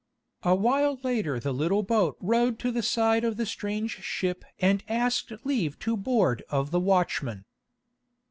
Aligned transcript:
A 0.41 0.55
while 0.55 0.97
later 1.03 1.39
the 1.39 1.53
little 1.53 1.83
boat 1.83 2.17
rowed 2.19 2.57
to 2.57 2.71
the 2.71 2.81
side 2.81 3.23
of 3.23 3.37
the 3.37 3.45
strange 3.45 4.01
ship 4.03 4.43
and 4.57 4.83
asked 4.89 5.31
leave 5.45 5.77
to 5.77 5.95
board 5.95 6.41
of 6.49 6.71
the 6.71 6.79
watchman. 6.79 7.45